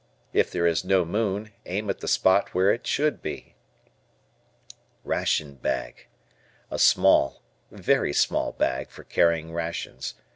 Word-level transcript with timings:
It 0.33 0.49
there 0.49 0.65
is 0.65 0.83
no 0.83 1.05
moon, 1.05 1.51
aim 1.67 1.87
at 1.87 1.99
the 1.99 2.07
spot 2.07 2.55
where 2.55 2.73
it 2.73 2.87
should 2.87 3.21
be. 3.21 3.53
Ration 5.03 5.53
Bag. 5.57 6.07
A 6.71 6.79
small, 6.79 7.43
very 7.69 8.11
small 8.11 8.51
bag 8.51 8.89
for 8.89 9.03
carrying 9.03 9.53
rations. 9.53 10.15